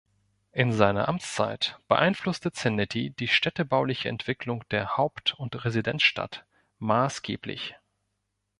[0.51, 6.43] In seiner Amtszeit beeinflusste Zenetti die städtebauliche Entwicklung der Haupt- und Residenzstadt
[6.79, 7.75] maßgeblich.